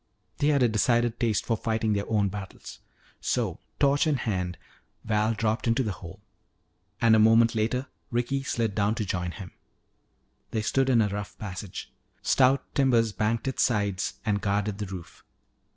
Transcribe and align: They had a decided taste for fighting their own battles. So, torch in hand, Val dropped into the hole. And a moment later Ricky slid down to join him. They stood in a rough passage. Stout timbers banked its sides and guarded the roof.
They 0.39 0.47
had 0.47 0.63
a 0.63 0.67
decided 0.67 1.19
taste 1.19 1.45
for 1.45 1.55
fighting 1.55 1.93
their 1.93 2.09
own 2.09 2.29
battles. 2.29 2.79
So, 3.19 3.59
torch 3.79 4.07
in 4.07 4.15
hand, 4.15 4.57
Val 5.03 5.35
dropped 5.35 5.67
into 5.67 5.83
the 5.83 5.91
hole. 5.91 6.23
And 6.99 7.15
a 7.15 7.19
moment 7.19 7.53
later 7.53 7.85
Ricky 8.09 8.41
slid 8.41 8.73
down 8.73 8.95
to 8.95 9.05
join 9.05 9.29
him. 9.29 9.51
They 10.49 10.63
stood 10.63 10.89
in 10.89 11.03
a 11.03 11.07
rough 11.09 11.37
passage. 11.37 11.93
Stout 12.23 12.63
timbers 12.73 13.11
banked 13.11 13.47
its 13.47 13.61
sides 13.61 14.15
and 14.25 14.41
guarded 14.41 14.79
the 14.79 14.87
roof. 14.87 15.23